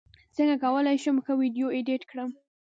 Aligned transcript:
څنګه 0.35 0.55
کولی 0.63 0.97
شم 1.03 1.17
ښه 1.25 1.33
ویډیو 1.41 1.67
ایډیټ 1.75 2.01
کړم 2.11 2.29